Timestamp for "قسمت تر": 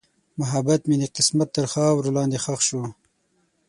1.15-1.65